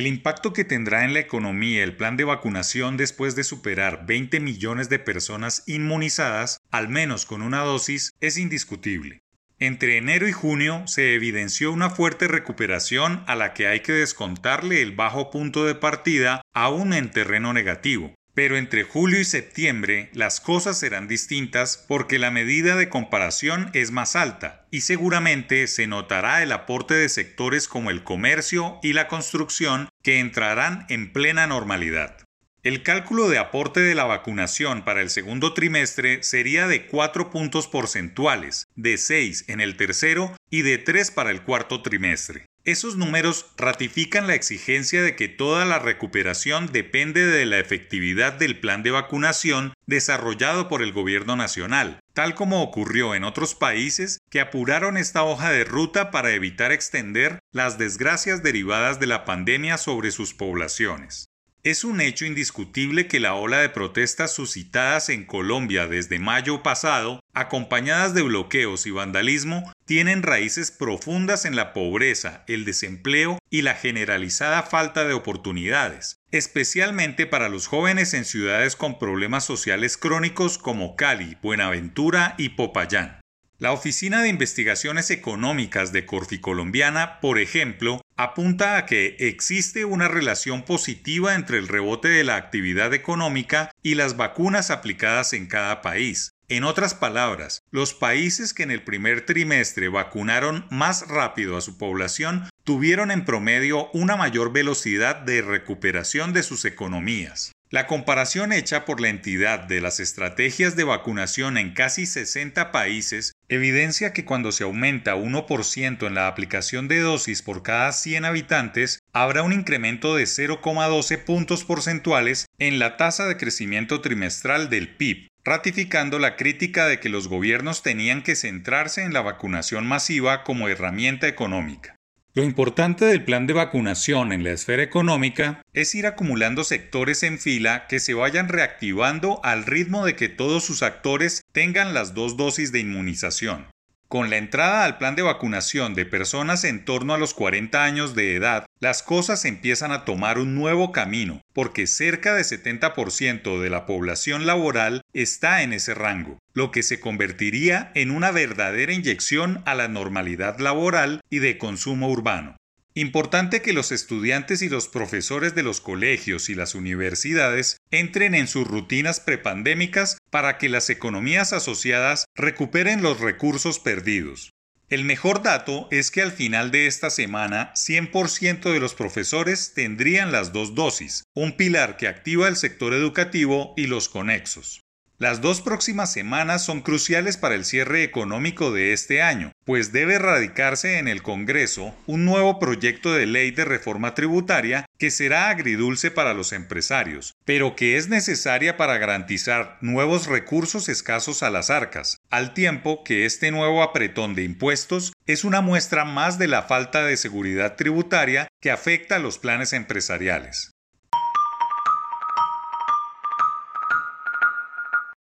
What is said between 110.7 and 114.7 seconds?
de vacunación en casi 60 países evidencia que cuando se